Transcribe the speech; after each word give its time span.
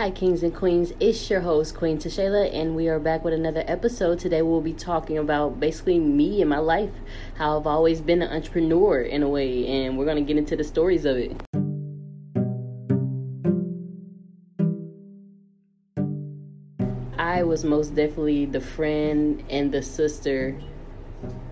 Hi, 0.00 0.10
kings 0.10 0.42
and 0.42 0.56
queens. 0.56 0.94
It's 0.98 1.28
your 1.28 1.42
host, 1.42 1.76
Queen 1.76 1.98
Tashayla, 1.98 2.54
and 2.54 2.74
we 2.74 2.88
are 2.88 2.98
back 2.98 3.22
with 3.22 3.34
another 3.34 3.62
episode. 3.66 4.18
Today, 4.18 4.40
we'll 4.40 4.62
be 4.62 4.72
talking 4.72 5.18
about 5.18 5.60
basically 5.60 5.98
me 5.98 6.40
and 6.40 6.48
my 6.48 6.56
life, 6.56 6.88
how 7.36 7.60
I've 7.60 7.66
always 7.66 8.00
been 8.00 8.22
an 8.22 8.34
entrepreneur 8.34 9.02
in 9.02 9.22
a 9.22 9.28
way, 9.28 9.66
and 9.66 9.98
we're 9.98 10.06
going 10.06 10.16
to 10.16 10.22
get 10.22 10.38
into 10.38 10.56
the 10.56 10.64
stories 10.64 11.04
of 11.04 11.18
it. 11.18 11.36
I 17.18 17.42
was 17.42 17.62
most 17.62 17.94
definitely 17.94 18.46
the 18.46 18.62
friend 18.62 19.44
and 19.50 19.70
the 19.70 19.82
sister 19.82 20.58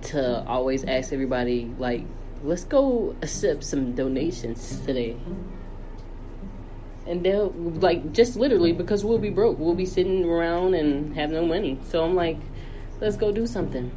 to 0.05 0.43
always 0.47 0.85
ask 0.85 1.13
everybody, 1.13 1.71
like, 1.79 2.07
let's 2.43 2.65
go 2.65 3.15
accept 3.21 3.63
some 3.63 3.95
donations 3.95 4.81
today 4.87 5.19
and 7.09 7.25
they'll 7.25 7.51
like 7.51 8.13
just 8.13 8.37
literally 8.37 8.73
because 8.73 9.05
we'll 9.05 9.19
be 9.19 9.31
broke. 9.31 9.59
We'll 9.59 9.75
be 9.75 9.87
sitting 9.87 10.25
around 10.25 10.75
and 10.75 11.15
have 11.17 11.31
no 11.31 11.45
money. 11.45 11.79
So 11.89 12.05
i'm 12.05 12.15
like 12.15 12.39
let's 13.01 13.17
go 13.17 13.33
do 13.33 13.47
something. 13.47 13.91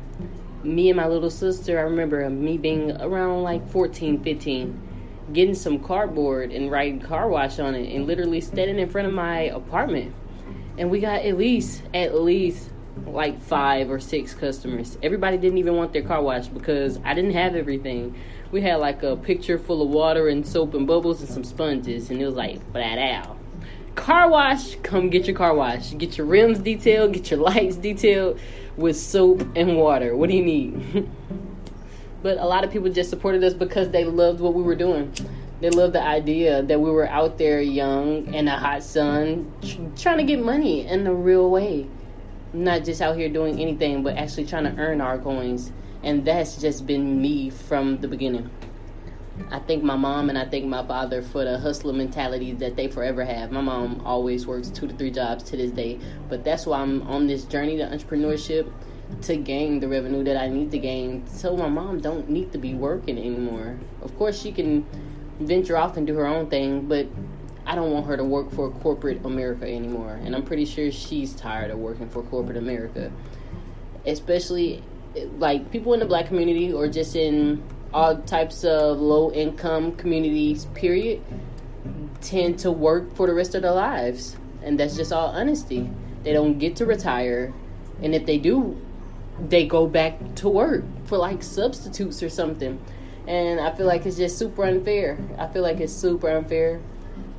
Me 0.64 0.90
and 0.90 0.98
my 0.98 1.08
little 1.08 1.30
sister 1.30 1.78
i 1.78 1.82
remember 1.82 2.28
me 2.30 2.58
being 2.58 2.92
around 3.02 3.44
like 3.44 3.68
14 3.70 4.24
15 4.24 4.88
getting 5.34 5.55
some 5.55 5.80
cardboard 5.80 6.52
and 6.52 6.70
writing 6.70 7.00
car 7.00 7.30
wash 7.30 7.60
on 7.60 7.74
it 7.74 7.94
and 7.94 8.05
literally 8.05 8.42
standing 8.42 8.80
in 8.80 8.90
front 8.90 9.08
of 9.08 9.14
my 9.14 9.41
apartment. 9.44 10.14
And 10.78 10.90
we 10.90 11.00
got 11.00 11.22
at 11.22 11.38
least 11.38 11.84
at 11.94 12.16
least 12.16 12.70
like 13.05 13.41
five 13.41 13.90
or 13.90 14.00
six 14.00 14.34
customers. 14.34 14.98
Everybody 15.02 15.38
didn't 15.38 15.58
even 15.58 15.76
want 15.76 15.94
their 15.94 16.02
car 16.02 16.22
wash 16.22 16.48
because 16.48 17.00
i 17.04 17.14
didn't 17.14 17.34
have 17.34 17.55
everything 17.55 18.16
we 18.52 18.62
had 18.62 18.76
like 18.76 19.02
a 19.04 19.16
picture 19.16 19.58
full 19.58 19.82
of 19.82 19.90
water 19.90 20.28
and 20.28 20.46
soap 20.46 20.73
and 20.73 20.86
bubbles 20.86 21.22
and 21.22 21.30
some 21.30 21.44
sponges, 21.44 22.10
and 22.10 22.22
it 22.22 22.26
was 22.26 22.36
like 22.36 22.72
flat 22.72 22.98
out. 22.98 23.38
Car 23.96 24.30
wash, 24.30 24.76
come 24.84 25.10
get 25.10 25.26
your 25.26 25.36
car 25.36 25.54
wash. 25.54 25.96
Get 25.98 26.18
your 26.18 26.27
rims 26.27 26.60
detailed, 26.60 27.14
get 27.14 27.32
your 27.32 27.40
lights 27.50 27.77
detailed 27.77 28.40
with 28.77 28.98
soap 28.98 29.46
and 29.55 29.77
water. 29.77 30.16
What 30.16 30.29
do 30.29 30.35
you 30.35 30.44
need? 30.44 31.10
but 32.24 32.38
a 32.38 32.46
lot 32.46 32.63
of 32.63 32.72
people 32.72 32.90
just 32.90 33.10
supported 33.10 33.44
us 33.44 33.54
because 33.54 33.90
they 33.90 34.04
loved 34.04 34.40
what 34.41 34.54
we 34.54 34.63
were 34.63 34.76
doing. 34.76 35.13
They 35.62 35.70
loved 35.70 35.94
the 35.94 36.02
idea 36.02 36.63
that 36.63 36.79
we 36.79 36.90
were 36.90 37.07
out 37.07 37.38
there 37.38 37.62
young 37.62 38.34
in 38.34 38.46
the 38.46 38.52
hot 38.52 38.84
sun 38.84 39.52
trying 39.96 40.18
to 40.18 40.24
get 40.24 40.44
money 40.44 40.88
in 40.88 41.04
the 41.04 41.13
real 41.13 41.49
way. 41.52 41.88
Not 42.54 42.84
just 42.84 43.02
out 43.02 43.16
here 43.16 43.29
doing 43.29 43.60
anything, 43.60 44.04
but 44.04 44.18
actually 44.18 44.46
trying 44.48 44.63
to 44.63 44.76
earn 44.82 44.99
our 44.99 45.20
coins 45.20 45.72
and 46.04 46.26
that's 46.26 46.57
just 46.57 46.85
been 46.85 47.21
me 47.21 47.49
from 47.49 47.98
the 47.99 48.07
beginning. 48.07 48.49
I 49.49 49.60
thank 49.60 49.84
my 49.84 49.96
mom 49.96 50.30
and 50.30 50.38
I 50.38 50.46
thank 50.46 50.66
my 50.66 50.85
father 50.85 51.21
for 51.21 51.44
the 51.44 51.57
hustler 51.57 51.94
mentality 51.94 52.52
that 52.54 52.76
they 52.76 52.88
forever 52.88 53.24
have. 53.24 53.52
My 53.52 53.62
mom 53.62 54.02
always 54.05 54.46
works 54.46 54.70
two 54.70 54.88
to 54.88 54.94
three 54.94 55.12
jobs 55.12 55.44
to 55.46 55.57
this 55.57 55.72
day, 55.72 55.99
but 56.29 56.44
that's 56.44 56.66
why 56.66 56.79
I'm 56.79 57.02
on 57.04 57.27
this 57.27 57.46
journey 57.46 57.77
to 57.77 57.84
entrepreneurship 57.84 58.72
to 59.24 59.35
gain 59.35 59.79
the 59.79 59.88
revenue 59.88 60.24
that 60.24 60.38
I 60.38 60.48
need 60.48 60.72
to 60.72 60.79
gain. 60.79 61.26
So 61.27 61.55
my 61.55 61.68
mom 61.68 62.02
don't 62.02 62.29
need 62.29 62.52
to 62.54 62.57
be 62.57 62.74
working 62.74 63.18
anymore. 63.18 63.79
Of 64.02 64.18
course, 64.18 64.41
she 64.41 64.52
can 64.52 64.85
venture 65.40 65.78
off 65.78 65.97
and 65.97 66.06
do 66.06 66.16
her 66.16 66.28
own 66.28 66.50
thing, 66.50 66.88
but 66.88 67.07
I 67.66 67.75
don't 67.75 67.91
want 67.91 68.06
her 68.07 68.18
to 68.18 68.24
work 68.24 68.52
for 68.52 68.69
corporate 68.69 69.25
America 69.25 69.66
anymore. 69.66 70.19
And 70.24 70.35
I'm 70.35 70.44
pretty 70.44 70.66
sure 70.66 70.91
she's 70.91 71.34
tired 71.34 71.72
of 71.72 71.79
working 71.79 72.09
for 72.09 72.24
corporate 72.24 72.57
America, 72.57 73.12
especially 74.06 74.84
like 75.38 75.72
people 75.72 75.94
in 75.94 76.00
the 76.00 76.06
black 76.06 76.28
community 76.28 76.72
or 76.72 76.88
just 76.88 77.16
in 77.16 77.63
all 77.94 78.17
types 78.22 78.63
of 78.63 79.00
low 79.00 79.31
income 79.31 79.95
communities 79.95 80.66
period 80.73 81.22
tend 82.22 82.59
to 82.59 82.72
work 82.72 83.13
for 83.16 83.28
the 83.28 83.34
rest 83.34 83.56
of 83.56 83.63
their 83.63 83.73
lives. 83.73 84.38
And 84.63 84.79
that's 84.79 84.95
just 84.95 85.12
all 85.12 85.29
honesty. 85.29 85.89
They 86.23 86.34
don't 86.34 86.59
get 86.59 86.75
to 86.78 86.85
retire. 86.85 87.53
And 88.01 88.16
if 88.16 88.25
they 88.25 88.38
do 88.38 88.79
they 89.39 89.66
go 89.66 89.88
back 89.88 90.19
to 90.35 90.47
work 90.47 90.84
for 91.06 91.17
like 91.17 91.41
substitutes 91.41 92.21
or 92.21 92.29
something. 92.29 92.79
And 93.27 93.59
i 93.59 93.73
feel 93.75 93.88
like 93.88 94.05
it's 94.05 94.17
just 94.17 94.38
super 94.38 94.63
unfair. 94.63 95.17
I 95.38 95.47
feel 95.47 95.63
like 95.63 95.79
it's 95.79 95.94
super 95.94 96.29
unfair. 96.29 96.79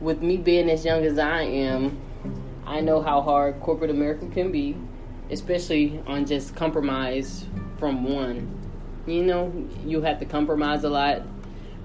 With 0.00 0.20
me 0.20 0.36
being 0.36 0.68
as 0.68 0.84
young 0.84 1.04
as 1.04 1.18
i 1.18 1.42
am 1.42 2.00
i 2.66 2.80
know 2.80 3.02
how 3.02 3.20
hard 3.20 3.58
corporate 3.60 3.90
america 3.90 4.26
can 4.28 4.52
be 4.52 4.76
especially 5.32 6.00
on 6.06 6.26
just 6.26 6.54
compromise 6.54 7.46
from 7.78 8.04
one. 8.04 8.46
You 9.06 9.24
know, 9.24 9.68
you 9.84 10.02
have 10.02 10.20
to 10.20 10.26
compromise 10.26 10.84
a 10.84 10.90
lot, 10.90 11.22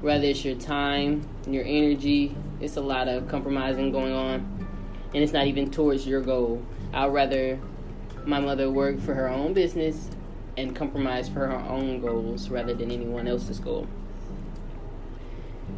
whether 0.02 0.26
it's 0.26 0.46
your 0.46 0.56
time, 0.56 1.28
your 1.50 1.64
energy. 1.64 2.36
It's 2.60 2.78
a 2.78 2.82
lot 2.82 3.08
of 3.08 3.28
compromising 3.28 3.92
going 3.92 4.14
on, 4.14 4.68
and 5.14 5.24
it's 5.24 5.34
not 5.34 5.48
even 5.48 5.72
towards 5.72 6.06
your 6.06 6.22
goal. 6.22 6.62
I'd 6.94 7.08
rather 7.08 7.60
my 8.26 8.40
mother 8.40 8.70
work 8.70 9.00
for 9.00 9.14
her 9.14 9.30
own 9.30 9.54
business 9.54 10.10
and 10.58 10.76
compromise 10.76 11.30
for 11.30 11.48
her 11.48 11.56
own 11.56 12.02
goals 12.02 12.50
rather 12.50 12.74
than 12.74 12.92
anyone 12.92 13.28
else's 13.28 13.60
goal. 13.60 13.88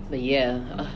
But 0.10 0.22
yeah, 0.22 0.90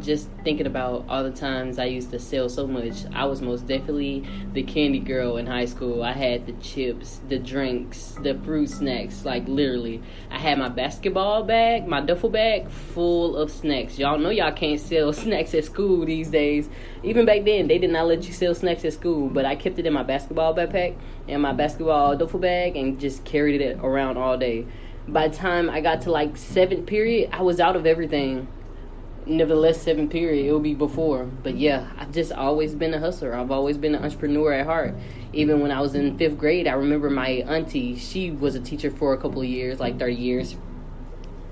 just 0.00 0.28
thinking 0.42 0.66
about 0.66 1.04
all 1.08 1.22
the 1.22 1.30
times 1.30 1.78
I 1.78 1.86
used 1.86 2.10
to 2.10 2.18
sell 2.18 2.48
so 2.48 2.66
much, 2.66 3.04
I 3.12 3.24
was 3.24 3.40
most 3.42 3.66
definitely 3.66 4.26
the 4.52 4.62
candy 4.62 4.98
girl 4.98 5.36
in 5.36 5.46
high 5.46 5.64
school. 5.64 6.02
I 6.02 6.12
had 6.12 6.46
the 6.46 6.52
chips, 6.54 7.20
the 7.28 7.38
drinks, 7.38 8.16
the 8.22 8.34
fruit 8.34 8.70
snacks, 8.70 9.24
like 9.24 9.46
literally. 9.48 10.02
I 10.30 10.38
had 10.38 10.58
my 10.58 10.68
basketball 10.68 11.44
bag, 11.44 11.86
my 11.86 12.00
duffel 12.00 12.30
bag 12.30 12.70
full 12.70 13.36
of 13.36 13.50
snacks. 13.50 13.98
Y'all 13.98 14.18
know 14.18 14.30
y'all 14.30 14.52
can't 14.52 14.80
sell 14.80 15.12
snacks 15.24 15.54
at 15.54 15.64
school 15.64 16.04
these 16.04 16.30
days. 16.30 16.68
Even 17.02 17.26
back 17.26 17.44
then, 17.44 17.68
they 17.68 17.78
did 17.78 17.90
not 17.90 18.06
let 18.06 18.26
you 18.26 18.32
sell 18.32 18.54
snacks 18.54 18.84
at 18.84 18.92
school, 18.92 19.28
but 19.28 19.44
I 19.44 19.56
kept 19.56 19.78
it 19.78 19.86
in 19.86 19.92
my 19.92 20.02
basketball 20.02 20.54
backpack 20.54 20.96
and 21.28 21.42
my 21.42 21.52
basketball 21.52 22.16
duffel 22.16 22.40
bag 22.40 22.76
and 22.76 22.98
just 22.98 23.24
carried 23.24 23.60
it 23.60 23.78
around 23.82 24.16
all 24.16 24.36
day. 24.36 24.66
By 25.06 25.28
the 25.28 25.36
time 25.36 25.68
I 25.68 25.80
got 25.80 26.02
to 26.02 26.10
like 26.10 26.36
seventh 26.36 26.86
period, 26.86 27.30
I 27.32 27.42
was 27.42 27.60
out 27.60 27.76
of 27.76 27.86
everything 27.86 28.48
nevertheless 29.26 29.80
seven 29.80 30.08
period 30.08 30.46
it 30.46 30.52
will 30.52 30.60
be 30.60 30.74
before. 30.74 31.24
But 31.24 31.56
yeah 31.56 31.90
i've 31.98 32.12
just 32.12 32.32
always 32.32 32.74
been 32.74 32.94
a 32.94 33.00
hustler. 33.00 33.34
I've 33.34 33.50
always 33.50 33.78
been 33.78 33.94
an 33.94 34.04
entrepreneur 34.04 34.52
at 34.52 34.66
heart. 34.66 34.94
Even 35.32 35.60
when 35.60 35.70
i 35.70 35.80
was 35.80 35.94
in 35.94 36.16
fifth 36.18 36.38
grade 36.38 36.66
i 36.66 36.72
remember 36.72 37.10
my 37.10 37.28
auntie 37.28 37.96
she 37.96 38.30
was 38.30 38.54
a 38.54 38.60
teacher 38.60 38.90
for 38.90 39.12
a 39.14 39.18
couple 39.18 39.40
of 39.40 39.48
years 39.48 39.80
like 39.80 39.98
30 39.98 40.14
years. 40.14 40.56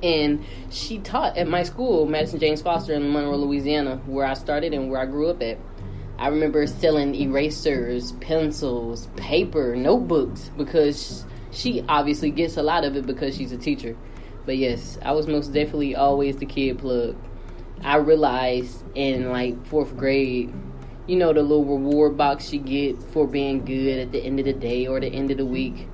And 0.02 0.44
she 0.70 0.98
taught 0.98 1.36
at 1.36 1.48
my 1.48 1.62
school 1.62 2.06
madison 2.06 2.40
james 2.40 2.60
foster 2.60 2.94
in 2.94 3.12
monroe 3.12 3.36
louisiana 3.36 4.00
where 4.06 4.26
i 4.26 4.34
started 4.34 4.74
and 4.74 4.90
where 4.90 5.00
i 5.00 5.06
grew 5.06 5.28
up 5.28 5.42
at. 5.42 5.58
I 6.18 6.28
remember 6.28 6.66
selling 6.66 7.14
erasers 7.14 8.12
pencils 8.20 9.08
paper 9.16 9.74
notebooks 9.74 10.50
because 10.56 11.24
she 11.50 11.84
obviously 11.88 12.30
gets 12.30 12.56
a 12.56 12.62
lot 12.62 12.84
of 12.84 12.96
it 12.96 13.06
because 13.06 13.36
she's 13.36 13.52
a 13.52 13.58
teacher. 13.58 13.96
But 14.44 14.56
yes 14.56 14.98
i 15.02 15.12
was 15.12 15.26
most 15.26 15.52
definitely 15.52 15.96
always 15.96 16.36
the 16.36 16.46
kid 16.46 16.78
plug 16.78 17.16
I 17.82 17.96
realized 17.96 18.84
in 18.94 19.30
like 19.30 19.66
fourth 19.66 19.96
grade, 19.96 20.52
you 21.06 21.16
know, 21.16 21.32
the 21.32 21.42
little 21.42 21.64
reward 21.64 22.16
box 22.16 22.52
you 22.52 22.60
get 22.60 23.02
for 23.02 23.26
being 23.26 23.64
good 23.64 23.98
at 23.98 24.12
the 24.12 24.20
end 24.20 24.38
of 24.38 24.46
the 24.46 24.52
day 24.52 24.86
or 24.86 25.00
the 25.00 25.08
end 25.08 25.30
of 25.30 25.38
the 25.38 25.46
week. 25.46 25.88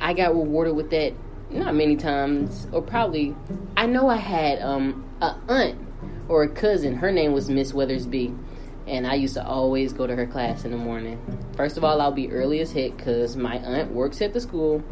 I 0.00 0.12
got 0.12 0.34
rewarded 0.34 0.76
with 0.76 0.90
that 0.90 1.14
not 1.50 1.74
many 1.74 1.96
times, 1.96 2.66
or 2.72 2.82
probably. 2.82 3.34
I 3.76 3.86
know 3.86 4.08
I 4.08 4.16
had 4.16 4.60
um 4.60 5.04
a 5.20 5.36
aunt 5.48 5.78
or 6.28 6.42
a 6.42 6.48
cousin. 6.48 6.94
Her 6.94 7.12
name 7.12 7.32
was 7.32 7.48
Miss 7.48 7.72
Weathersby, 7.72 8.36
and 8.86 9.06
I 9.06 9.14
used 9.14 9.34
to 9.34 9.44
always 9.44 9.92
go 9.92 10.06
to 10.06 10.14
her 10.14 10.26
class 10.26 10.64
in 10.64 10.70
the 10.70 10.76
morning. 10.76 11.18
First 11.56 11.76
of 11.76 11.84
all, 11.84 12.00
I'll 12.00 12.12
be 12.12 12.30
early 12.30 12.60
as 12.60 12.72
heck 12.72 12.96
because 12.96 13.36
my 13.36 13.56
aunt 13.58 13.92
works 13.92 14.20
at 14.20 14.32
the 14.32 14.40
school. 14.40 14.82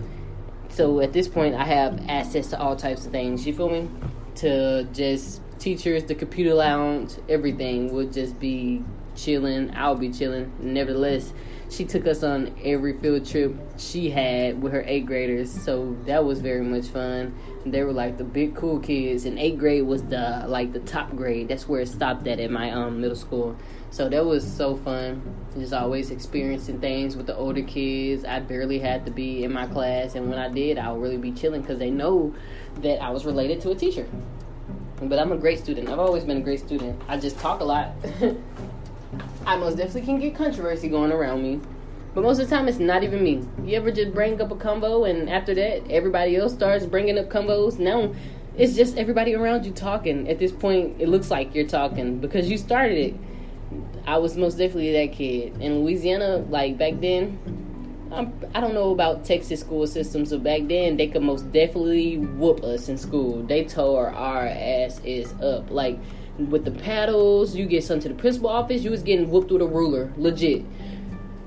So 0.68 1.00
at 1.00 1.12
this 1.12 1.28
point, 1.28 1.54
I 1.54 1.64
have 1.64 2.00
access 2.08 2.48
to 2.48 2.58
all 2.58 2.76
types 2.76 3.04
of 3.04 3.12
things. 3.12 3.46
You 3.46 3.52
feel 3.52 3.68
me? 3.68 3.90
To 4.36 4.84
just 4.92 5.41
teachers, 5.62 6.04
the 6.04 6.14
computer 6.14 6.54
lounge, 6.54 7.12
everything 7.28 7.92
would 7.92 8.12
just 8.12 8.38
be 8.40 8.82
chilling. 9.14 9.72
I'll 9.76 9.94
be 9.94 10.10
chilling. 10.10 10.52
Nevertheless, 10.58 11.32
she 11.70 11.84
took 11.84 12.06
us 12.06 12.22
on 12.24 12.54
every 12.64 12.98
field 12.98 13.24
trip 13.24 13.54
she 13.78 14.10
had 14.10 14.60
with 14.60 14.72
her 14.72 14.82
eighth 14.86 15.06
graders, 15.06 15.50
so 15.50 15.96
that 16.06 16.24
was 16.24 16.40
very 16.40 16.62
much 16.62 16.86
fun. 16.86 17.34
They 17.64 17.84
were 17.84 17.92
like 17.92 18.18
the 18.18 18.24
big 18.24 18.56
cool 18.56 18.80
kids, 18.80 19.24
and 19.24 19.38
eighth 19.38 19.58
grade 19.58 19.84
was 19.84 20.02
the 20.02 20.44
like 20.48 20.72
the 20.72 20.80
top 20.80 21.14
grade. 21.14 21.48
That's 21.48 21.68
where 21.68 21.80
it 21.80 21.88
stopped 21.88 22.26
at 22.26 22.40
at 22.40 22.50
my 22.50 22.70
um 22.72 23.00
middle 23.00 23.16
school. 23.16 23.56
So 23.90 24.08
that 24.08 24.24
was 24.24 24.44
so 24.44 24.76
fun. 24.76 25.22
Just 25.56 25.72
always 25.72 26.10
experiencing 26.10 26.80
things 26.80 27.16
with 27.16 27.26
the 27.26 27.36
older 27.36 27.62
kids. 27.62 28.24
I 28.24 28.40
barely 28.40 28.80
had 28.80 29.06
to 29.06 29.12
be 29.12 29.44
in 29.44 29.52
my 29.52 29.66
class, 29.66 30.16
and 30.16 30.28
when 30.28 30.38
I 30.38 30.48
did, 30.48 30.76
I 30.76 30.90
would 30.90 31.00
really 31.00 31.18
be 31.18 31.30
chilling 31.30 31.62
because 31.62 31.78
they 31.78 31.90
know 31.90 32.34
that 32.80 33.00
I 33.00 33.10
was 33.10 33.24
related 33.24 33.60
to 33.62 33.70
a 33.70 33.74
teacher. 33.74 34.08
But 35.08 35.18
I'm 35.18 35.32
a 35.32 35.36
great 35.36 35.58
student. 35.58 35.88
I've 35.88 35.98
always 35.98 36.24
been 36.24 36.38
a 36.38 36.42
great 36.42 36.60
student. 36.60 37.00
I 37.08 37.16
just 37.18 37.38
talk 37.38 37.60
a 37.60 37.64
lot. 37.64 37.92
I 39.46 39.56
most 39.56 39.76
definitely 39.76 40.02
can 40.02 40.20
get 40.20 40.34
controversy 40.34 40.88
going 40.88 41.12
around 41.12 41.42
me. 41.42 41.60
But 42.14 42.22
most 42.22 42.38
of 42.40 42.48
the 42.48 42.54
time, 42.54 42.68
it's 42.68 42.78
not 42.78 43.02
even 43.02 43.22
me. 43.22 43.42
You 43.64 43.76
ever 43.76 43.90
just 43.90 44.12
bring 44.14 44.40
up 44.40 44.50
a 44.50 44.56
combo, 44.56 45.04
and 45.04 45.30
after 45.30 45.54
that, 45.54 45.90
everybody 45.90 46.36
else 46.36 46.52
starts 46.52 46.84
bringing 46.84 47.18
up 47.18 47.30
combos? 47.30 47.78
Now, 47.78 48.12
it's 48.56 48.76
just 48.76 48.98
everybody 48.98 49.34
around 49.34 49.64
you 49.64 49.72
talking. 49.72 50.28
At 50.28 50.38
this 50.38 50.52
point, 50.52 51.00
it 51.00 51.08
looks 51.08 51.30
like 51.30 51.54
you're 51.54 51.66
talking 51.66 52.18
because 52.18 52.50
you 52.50 52.58
started 52.58 52.98
it. 52.98 53.14
I 54.06 54.18
was 54.18 54.36
most 54.36 54.58
definitely 54.58 54.92
that 54.92 55.12
kid. 55.12 55.60
In 55.60 55.80
Louisiana, 55.80 56.38
like 56.50 56.76
back 56.76 57.00
then, 57.00 57.38
I'm, 58.12 58.38
I 58.54 58.60
don't 58.60 58.74
know 58.74 58.92
about 58.92 59.24
Texas 59.24 59.60
school 59.60 59.86
systems, 59.86 60.30
but 60.30 60.42
back 60.42 60.68
then 60.68 60.96
they 60.98 61.06
could 61.06 61.22
most 61.22 61.50
definitely 61.50 62.18
whoop 62.18 62.62
us 62.62 62.88
in 62.88 62.98
school. 62.98 63.42
They 63.42 63.64
tore 63.64 64.10
our 64.10 64.46
ass 64.46 65.00
is 65.02 65.32
up. 65.40 65.70
Like 65.70 65.98
with 66.38 66.64
the 66.64 66.72
paddles, 66.72 67.56
you 67.56 67.64
get 67.64 67.84
sent 67.84 68.02
to 68.02 68.08
the 68.08 68.14
principal 68.14 68.50
office, 68.50 68.82
you 68.82 68.90
was 68.90 69.02
getting 69.02 69.30
whooped 69.30 69.50
with 69.50 69.62
a 69.62 69.66
ruler, 69.66 70.12
legit. 70.16 70.62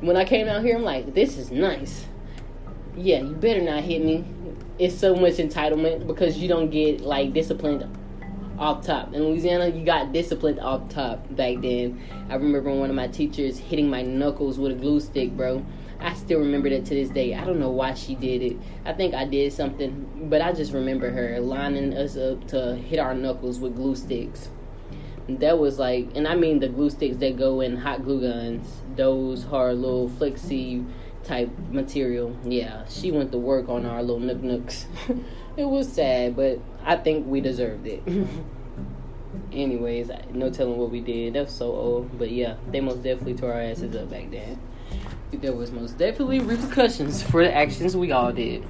When 0.01 0.17
I 0.17 0.25
came 0.25 0.47
out 0.47 0.63
here, 0.63 0.75
I'm 0.75 0.83
like, 0.83 1.13
this 1.13 1.37
is 1.37 1.51
nice. 1.51 2.05
Yeah, 2.97 3.21
you 3.21 3.35
better 3.35 3.61
not 3.61 3.83
hit 3.83 4.03
me. 4.03 4.25
It's 4.79 4.95
so 4.97 5.15
much 5.15 5.33
entitlement 5.33 6.07
because 6.07 6.37
you 6.37 6.47
don't 6.47 6.69
get 6.69 7.01
like 7.01 7.33
disciplined 7.33 7.87
off 8.57 8.85
top. 8.85 9.13
In 9.13 9.23
Louisiana, 9.23 9.67
you 9.67 9.85
got 9.85 10.13
disciplined 10.13 10.59
off 10.59 10.89
top 10.89 11.23
back 11.35 11.61
then. 11.61 12.01
I 12.29 12.35
remember 12.35 12.71
one 12.71 12.89
of 12.89 12.95
my 12.95 13.07
teachers 13.07 13.57
hitting 13.57 13.89
my 13.89 14.01
knuckles 14.01 14.57
with 14.57 14.71
a 14.71 14.75
glue 14.75 14.99
stick, 14.99 15.31
bro. 15.37 15.63
I 15.99 16.13
still 16.13 16.39
remember 16.39 16.69
that 16.69 16.85
to 16.85 16.93
this 16.93 17.09
day. 17.09 17.33
I 17.33 17.43
don't 17.43 17.59
know 17.59 17.71
why 17.71 17.93
she 17.93 18.15
did 18.15 18.41
it. 18.41 18.57
I 18.85 18.93
think 18.93 19.13
I 19.13 19.25
did 19.25 19.53
something, 19.53 20.27
but 20.29 20.41
I 20.41 20.51
just 20.51 20.73
remember 20.73 21.09
her 21.11 21.39
lining 21.39 21.93
us 21.93 22.17
up 22.17 22.47
to 22.49 22.75
hit 22.75 22.99
our 22.99 23.13
knuckles 23.13 23.59
with 23.59 23.75
glue 23.75 23.95
sticks. 23.95 24.49
That 25.27 25.57
was 25.57 25.79
like, 25.79 26.09
and 26.15 26.27
I 26.27 26.35
mean 26.35 26.59
the 26.59 26.67
glue 26.67 26.89
sticks 26.89 27.17
that 27.17 27.37
go 27.37 27.61
in 27.61 27.77
hot 27.77 28.03
glue 28.03 28.21
guns, 28.21 28.81
those 28.95 29.43
hard 29.43 29.77
little 29.77 30.09
flexi 30.09 30.85
type 31.23 31.49
material. 31.71 32.37
Yeah, 32.43 32.85
she 32.87 33.11
went 33.11 33.31
to 33.31 33.37
work 33.37 33.67
on 33.67 33.85
our 33.85 34.01
little 34.01 34.19
nook 34.19 34.41
nooks. 34.41 34.85
it 35.57 35.65
was 35.65 35.91
sad, 35.91 36.35
but 36.35 36.59
I 36.83 36.97
think 36.97 37.25
we 37.25 37.41
deserved 37.41 37.87
it. 37.87 38.03
Anyways, 39.51 40.11
no 40.31 40.49
telling 40.49 40.77
what 40.77 40.91
we 40.91 41.01
did. 41.01 41.33
That 41.33 41.45
was 41.45 41.53
so 41.53 41.71
old, 41.71 42.17
but 42.19 42.29
yeah, 42.29 42.55
they 42.69 42.79
most 42.79 43.01
definitely 43.01 43.35
tore 43.35 43.53
our 43.53 43.61
asses 43.61 43.95
up 43.95 44.09
back 44.09 44.29
then. 44.29 44.59
There 45.31 45.53
was 45.53 45.71
most 45.71 45.97
definitely 45.97 46.39
repercussions 46.39 47.23
for 47.23 47.43
the 47.43 47.53
actions 47.53 47.97
we 47.97 48.11
all 48.11 48.31
did. 48.31 48.65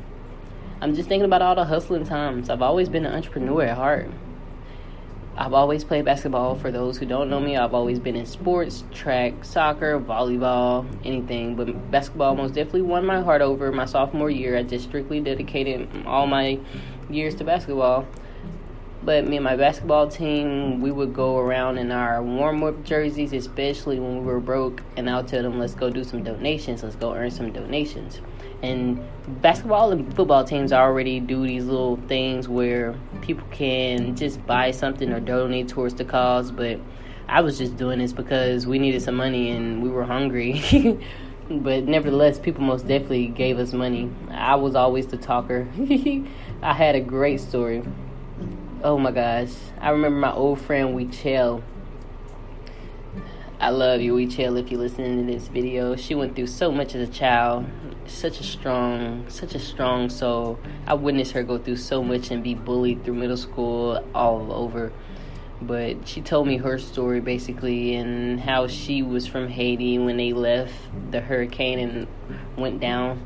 I'm 0.82 0.96
just 0.96 1.10
thinking 1.10 1.26
about 1.26 1.42
all 1.42 1.56
the 1.56 1.66
hustling 1.66 2.06
times. 2.06 2.50
I've 2.50 2.62
always 2.62 2.90
been 2.90 3.06
an 3.06 3.14
entrepreneur 3.14 3.64
at 3.64 3.78
heart. 3.78 4.10
I've 5.38 5.54
always 5.54 5.84
played 5.84 6.06
basketball. 6.06 6.56
For 6.56 6.72
those 6.72 6.98
who 6.98 7.06
don't 7.06 7.30
know 7.30 7.42
me, 7.42 7.58
I've 7.58 7.74
always 7.74 8.00
been 8.00 8.16
in 8.16 8.26
sports, 8.26 8.86
track, 8.94 9.44
soccer, 9.44 10.00
volleyball, 10.00 10.88
anything. 11.04 11.56
But 11.56 11.92
basketball 11.92 12.36
most 12.36 12.54
definitely 12.54 12.84
won 12.84 13.06
my 13.06 13.22
heart 13.22 13.42
over 13.42 13.72
my 13.72 13.86
sophomore 13.86 14.30
year. 14.30 14.58
I 14.58 14.64
just 14.64 14.86
strictly 14.86 15.20
dedicated 15.20 15.90
all 16.06 16.26
my 16.26 16.60
years 17.10 17.36
to 17.36 17.44
basketball. 17.44 18.08
But 19.06 19.28
me 19.28 19.38
and 19.38 19.44
my 19.44 19.56
basketball 19.56 20.08
team, 20.08 20.82
we 20.82 20.90
would 20.90 21.14
go 21.14 21.38
around 21.38 21.78
in 21.78 21.92
our 21.92 22.24
warm 22.24 22.64
up 22.64 22.84
jerseys, 22.84 23.34
especially 23.34 24.00
when 24.00 24.18
we 24.18 24.26
were 24.26 24.40
broke. 24.40 24.82
And 24.98 25.08
I'll 25.08 25.24
tell 25.24 25.44
them, 25.44 25.60
let's 25.60 25.76
go 25.76 25.92
do 25.92 26.04
some 26.04 26.24
donations. 26.24 26.82
Let's 26.82 26.96
go 26.96 27.14
earn 27.14 27.30
some 27.30 27.54
donations. 27.54 28.20
And 28.64 29.00
basketball 29.44 29.92
and 29.92 30.12
football 30.16 30.44
teams 30.44 30.74
already 30.74 31.20
do 31.20 31.46
these 31.46 31.66
little 31.66 31.98
things 32.08 32.50
where 32.50 32.96
people 33.22 33.46
can 33.52 34.16
just 34.16 34.44
buy 34.48 34.72
something 34.72 35.14
or 35.14 35.20
donate 35.20 35.68
towards 35.68 35.94
the 35.94 36.06
cause. 36.06 36.50
But 36.50 36.80
I 37.28 37.42
was 37.42 37.60
just 37.60 37.78
doing 37.78 38.00
this 38.00 38.12
because 38.12 38.66
we 38.66 38.80
needed 38.80 39.04
some 39.04 39.16
money 39.16 39.52
and 39.52 39.84
we 39.84 39.90
were 39.90 40.06
hungry. 40.06 41.00
but 41.52 41.84
nevertheless, 41.84 42.40
people 42.40 42.64
most 42.64 42.88
definitely 42.88 43.28
gave 43.28 43.60
us 43.60 43.72
money. 43.72 44.10
I 44.32 44.56
was 44.56 44.74
always 44.74 45.06
the 45.06 45.18
talker. 45.18 45.68
I 46.64 46.74
had 46.74 46.96
a 46.96 47.02
great 47.02 47.40
story 47.40 47.84
oh 48.86 49.00
my 49.00 49.10
gosh. 49.10 49.50
I 49.82 49.90
remember 49.90 50.20
my 50.20 50.32
old 50.32 50.62
friend 50.62 50.94
We 50.94 51.08
Chill. 51.08 51.64
I 53.60 53.70
love 53.70 54.00
you, 54.00 54.14
We 54.14 54.28
Chill, 54.28 54.58
if 54.58 54.70
you're 54.70 54.80
listening 54.80 55.26
to 55.26 55.34
this 55.34 55.48
video. 55.48 55.96
She 55.96 56.14
went 56.14 56.36
through 56.36 56.46
so 56.46 56.72
much 56.72 56.94
as 56.94 57.10
a 57.10 57.12
child. 57.12 57.66
Such 58.06 58.40
a 58.40 58.44
strong, 58.44 59.28
such 59.28 59.56
a 59.56 59.60
strong 59.60 60.12
soul. 60.12 60.60
I 60.86 60.94
witnessed 60.94 61.32
her 61.32 61.42
go 61.42 61.58
through 61.58 61.78
so 61.78 62.04
much 62.04 62.30
and 62.30 62.44
be 62.44 62.54
bullied 62.54 63.04
through 63.04 63.16
middle 63.16 63.38
school 63.38 64.06
all 64.14 64.54
over. 64.54 64.94
But 65.60 66.08
she 66.08 66.22
told 66.22 66.48
me 66.48 66.58
her 66.58 66.78
story 66.78 67.22
basically 67.22 67.96
and 67.96 68.40
how 68.40 68.68
she 68.68 69.02
was 69.02 69.26
from 69.26 69.48
Haiti 69.48 69.98
when 69.98 70.18
they 70.18 70.32
left 70.32 70.76
the 71.10 71.22
hurricane 71.22 71.80
and 71.80 72.08
went 72.56 72.82
down 72.82 73.20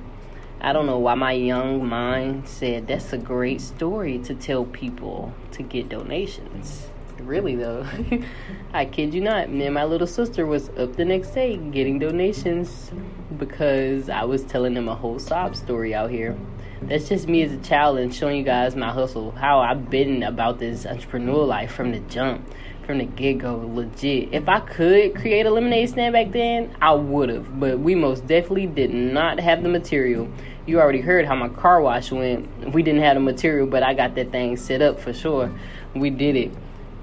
I 0.61 0.73
don't 0.73 0.85
know 0.85 0.99
why 0.99 1.15
my 1.15 1.31
young 1.31 1.87
mind 1.87 2.47
said 2.47 2.87
that's 2.87 3.13
a 3.13 3.17
great 3.17 3.61
story 3.61 4.19
to 4.19 4.35
tell 4.35 4.65
people 4.65 5.33
to 5.51 5.63
get 5.63 5.87
donations. 5.87 6.87
Really 7.17 7.55
though, 7.55 7.85
I 8.73 8.85
kid 8.85 9.13
you 9.13 9.21
not. 9.21 9.49
Me 9.49 9.65
and 9.65 9.73
my 9.73 9.85
little 9.85 10.07
sister 10.07 10.45
was 10.45 10.67
up 10.77 10.97
the 10.97 11.05
next 11.05 11.29
day 11.31 11.55
getting 11.55 11.97
donations 11.97 12.91
because 13.37 14.09
I 14.09 14.25
was 14.25 14.43
telling 14.43 14.73
them 14.73 14.89
a 14.89 14.95
whole 14.95 15.17
sob 15.17 15.55
story 15.55 15.95
out 15.95 16.11
here. 16.11 16.37
That's 16.81 17.07
just 17.07 17.29
me 17.29 17.41
as 17.43 17.53
a 17.53 17.57
child 17.57 17.97
and 17.97 18.13
showing 18.13 18.37
you 18.37 18.43
guys 18.43 18.75
my 18.75 18.91
hustle, 18.91 19.31
how 19.31 19.59
I've 19.59 19.89
been 19.89 20.23
about 20.23 20.59
this 20.59 20.85
entrepreneur 20.85 21.45
life 21.45 21.71
from 21.71 21.91
the 21.91 21.99
jump 21.99 22.45
from 22.89 22.97
the 22.97 23.05
get 23.05 23.37
go, 23.37 23.69
legit. 23.71 24.33
If 24.33 24.49
I 24.49 24.61
could 24.61 25.13
create 25.13 25.45
a 25.45 25.51
lemonade 25.51 25.89
stand 25.89 26.11
back 26.11 26.31
then, 26.31 26.75
I 26.81 26.93
would 26.93 27.29
have. 27.29 27.59
But 27.59 27.77
we 27.77 27.93
most 27.93 28.25
definitely 28.25 28.65
did 28.65 28.91
not 28.91 29.39
have 29.39 29.61
the 29.61 29.69
material. 29.69 30.27
You 30.65 30.79
already 30.79 30.99
heard 30.99 31.27
how 31.27 31.35
my 31.35 31.49
car 31.49 31.81
wash 31.81 32.11
went. 32.11 32.73
We 32.73 32.81
didn't 32.81 33.03
have 33.03 33.13
the 33.13 33.19
material, 33.19 33.67
but 33.67 33.83
I 33.83 33.93
got 33.93 34.15
that 34.15 34.31
thing 34.31 34.57
set 34.57 34.81
up 34.81 34.99
for 34.99 35.13
sure. 35.13 35.53
We 35.93 36.09
did 36.09 36.35
it. 36.35 36.51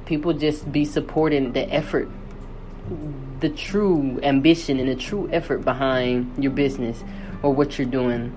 People 0.06 0.32
just 0.32 0.72
be 0.72 0.84
supporting 0.84 1.52
the 1.52 1.72
effort, 1.72 2.08
the 3.38 3.50
true 3.50 4.18
ambition, 4.24 4.80
and 4.80 4.88
the 4.88 4.96
true 4.96 5.28
effort 5.30 5.58
behind 5.58 6.42
your 6.42 6.50
business 6.50 7.04
or 7.44 7.54
what 7.54 7.78
you're 7.78 7.86
doing. 7.86 8.36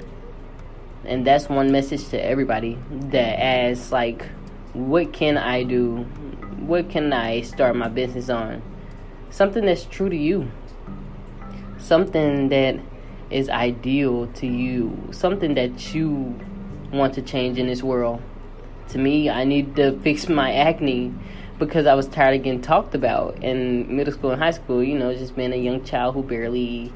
And 1.03 1.25
that's 1.25 1.49
one 1.49 1.71
message 1.71 2.09
to 2.09 2.23
everybody 2.23 2.77
that 2.91 3.41
asks, 3.41 3.91
like, 3.91 4.27
what 4.73 5.13
can 5.13 5.37
I 5.37 5.63
do 5.63 6.05
what 6.69 6.89
can 6.89 7.11
I 7.11 7.41
start 7.41 7.75
my 7.75 7.87
business 7.87 8.29
on? 8.29 8.61
Something 9.31 9.65
that's 9.65 9.85
true 9.85 10.09
to 10.09 10.15
you. 10.15 10.51
Something 11.79 12.49
that 12.49 12.79
is 13.31 13.49
ideal 13.49 14.27
to 14.27 14.45
you. 14.45 14.95
Something 15.11 15.55
that 15.55 15.95
you 15.95 16.39
want 16.91 17.15
to 17.15 17.21
change 17.21 17.57
in 17.57 17.67
this 17.67 17.81
world. 17.81 18.21
To 18.89 18.97
me, 18.97 19.29
I 19.29 19.45
need 19.45 19.75
to 19.77 19.99
fix 20.01 20.29
my 20.29 20.53
acne 20.53 21.13
because 21.57 21.85
I 21.85 21.93
was 21.95 22.07
tired 22.07 22.35
of 22.37 22.43
getting 22.43 22.61
talked 22.61 22.93
about 22.95 23.43
in 23.43 23.95
middle 23.95 24.13
school 24.13 24.31
and 24.31 24.41
high 24.41 24.51
school. 24.51 24.83
You 24.83 24.97
know, 24.97 25.13
just 25.13 25.35
being 25.35 25.53
a 25.53 25.57
young 25.57 25.83
child 25.83 26.15
who 26.15 26.23
barely 26.23 26.93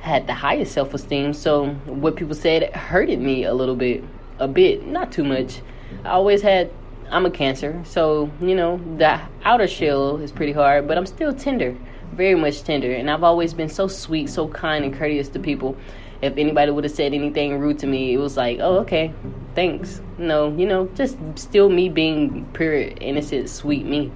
had 0.00 0.26
the 0.26 0.34
highest 0.34 0.72
self 0.72 0.94
esteem. 0.94 1.34
So 1.34 1.68
what 1.84 2.16
people 2.16 2.34
said 2.34 2.74
hurted 2.74 3.20
me 3.20 3.44
a 3.44 3.52
little 3.52 3.76
bit, 3.76 4.04
a 4.38 4.48
bit, 4.48 4.86
not 4.86 5.12
too 5.12 5.24
much. 5.24 5.60
I 6.04 6.10
always 6.10 6.42
had 6.42 6.70
I'm 7.10 7.24
a 7.24 7.30
cancer, 7.30 7.80
so 7.84 8.30
you 8.40 8.54
know 8.54 8.80
the 8.96 9.20
outer 9.44 9.68
shell 9.68 10.16
is 10.16 10.32
pretty 10.32 10.52
hard, 10.52 10.88
but 10.88 10.98
I'm 10.98 11.06
still 11.06 11.32
tender, 11.32 11.76
very 12.12 12.34
much 12.34 12.62
tender, 12.62 12.92
and 12.92 13.10
I've 13.10 13.22
always 13.22 13.54
been 13.54 13.68
so 13.68 13.86
sweet, 13.86 14.28
so 14.28 14.48
kind, 14.48 14.84
and 14.84 14.92
courteous 14.92 15.28
to 15.30 15.38
people. 15.38 15.76
If 16.20 16.36
anybody 16.36 16.72
would 16.72 16.84
have 16.84 16.92
said 16.92 17.14
anything 17.14 17.58
rude 17.58 17.78
to 17.80 17.86
me, 17.86 18.14
it 18.14 18.18
was 18.18 18.36
like, 18.36 18.58
oh, 18.60 18.78
okay, 18.78 19.12
thanks. 19.54 20.00
No, 20.18 20.52
you 20.56 20.66
know, 20.66 20.88
just 20.94 21.16
still 21.36 21.68
me 21.68 21.88
being 21.88 22.44
pure, 22.54 22.74
innocent, 22.74 23.50
sweet 23.50 23.84
me. 23.84 24.10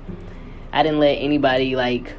I 0.72 0.82
didn't 0.82 0.98
let 0.98 1.16
anybody 1.16 1.76
like 1.76 2.14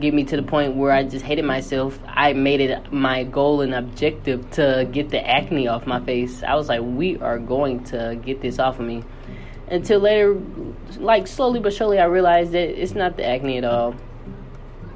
get 0.00 0.14
me 0.14 0.24
to 0.24 0.36
the 0.36 0.42
point 0.42 0.76
where 0.76 0.92
I 0.92 1.04
just 1.04 1.24
hated 1.24 1.44
myself. 1.44 1.98
I 2.06 2.32
made 2.32 2.60
it 2.60 2.92
my 2.92 3.24
goal 3.24 3.60
and 3.60 3.74
objective 3.74 4.50
to 4.52 4.88
get 4.90 5.10
the 5.10 5.26
acne 5.26 5.68
off 5.68 5.86
my 5.86 6.00
face. 6.04 6.42
I 6.42 6.54
was 6.54 6.68
like, 6.68 6.80
we 6.82 7.18
are 7.18 7.38
going 7.38 7.84
to 7.84 8.18
get 8.22 8.40
this 8.40 8.58
off 8.58 8.80
of 8.80 8.86
me 8.86 9.04
until 9.68 10.00
later, 10.00 10.40
like 10.98 11.26
slowly 11.26 11.60
but 11.60 11.72
surely, 11.72 11.98
I 11.98 12.04
realized 12.04 12.52
that 12.52 12.80
it's 12.80 12.94
not 12.94 13.16
the 13.16 13.24
acne 13.24 13.58
at 13.58 13.64
all. 13.64 13.94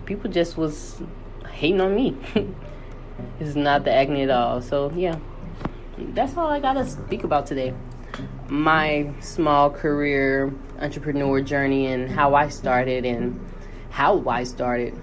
People 0.06 0.30
just 0.30 0.56
was 0.56 1.02
hating 1.50 1.80
on 1.80 1.94
me. 1.94 2.16
it's 3.40 3.56
not 3.56 3.84
the 3.84 3.92
acne 3.92 4.22
at 4.22 4.30
all. 4.30 4.62
So 4.62 4.92
yeah, 4.94 5.18
that's 5.98 6.36
all 6.36 6.48
I 6.48 6.60
gotta 6.60 6.86
speak 6.86 7.24
about 7.24 7.46
today. 7.46 7.74
My 8.48 9.12
small 9.20 9.70
career 9.70 10.52
entrepreneur 10.80 11.40
journey 11.40 11.86
and 11.86 12.10
how 12.10 12.34
I 12.34 12.48
started 12.48 13.04
and 13.04 13.40
how 13.90 14.28
I 14.28 14.44
started. 14.44 15.00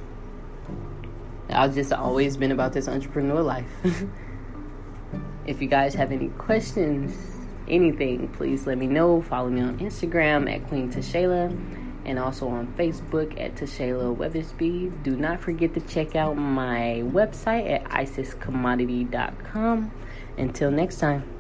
I've 1.50 1.74
just 1.74 1.94
always 1.94 2.36
been 2.36 2.52
about 2.52 2.74
this 2.74 2.88
entrepreneur 2.88 3.42
life. 3.42 3.66
if 5.46 5.62
you 5.62 5.68
guys 5.68 5.94
have 5.94 6.12
any 6.12 6.28
questions 6.30 7.37
anything, 7.70 8.28
please 8.30 8.68
let 8.68 8.78
me 8.78 8.88
know. 8.88 9.22
Follow 9.22 9.50
me 9.50 9.62
on 9.62 9.78
Instagram 9.80 10.54
at 10.54 10.68
Queen 10.68 10.92
Tashayla 10.92 11.58
and 12.06 12.18
also 12.18 12.48
on 12.48 12.68
Facebook 12.78 13.40
at 13.40 13.56
Tashayla 13.56 14.16
Weathersby. 14.16 15.04
Do 15.04 15.16
not 15.16 15.42
forget 15.42 15.74
to 15.74 15.82
check 15.82 16.16
out 16.16 16.38
my 16.38 17.04
website 17.06 17.70
at 17.70 17.84
isiscommodity.com. 17.86 19.92
Until 20.38 20.72
next 20.72 21.00
time. 21.00 21.37